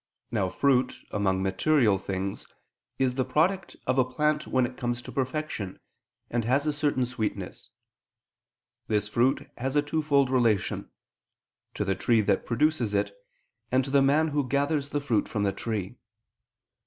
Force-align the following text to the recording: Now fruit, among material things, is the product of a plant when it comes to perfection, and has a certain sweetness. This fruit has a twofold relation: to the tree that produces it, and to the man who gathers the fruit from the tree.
Now 0.31 0.49
fruit, 0.49 0.95
among 1.11 1.43
material 1.43 1.99
things, 1.99 2.47
is 2.97 3.13
the 3.13 3.23
product 3.23 3.75
of 3.85 3.99
a 3.99 4.03
plant 4.03 4.47
when 4.47 4.65
it 4.65 4.75
comes 4.75 4.99
to 5.03 5.11
perfection, 5.11 5.79
and 6.27 6.43
has 6.43 6.65
a 6.65 6.73
certain 6.73 7.05
sweetness. 7.05 7.69
This 8.87 9.07
fruit 9.07 9.47
has 9.59 9.75
a 9.75 9.83
twofold 9.83 10.31
relation: 10.31 10.89
to 11.75 11.85
the 11.85 11.93
tree 11.93 12.21
that 12.21 12.47
produces 12.47 12.95
it, 12.95 13.15
and 13.71 13.85
to 13.85 13.91
the 13.91 14.01
man 14.01 14.29
who 14.29 14.49
gathers 14.49 14.89
the 14.89 15.01
fruit 15.01 15.27
from 15.29 15.43
the 15.43 15.51
tree. 15.53 15.99